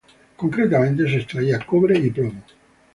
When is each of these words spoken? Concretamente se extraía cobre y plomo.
Concretamente 0.35 1.07
se 1.07 1.17
extraía 1.17 1.63
cobre 1.63 1.95
y 1.99 2.09
plomo. 2.09 2.43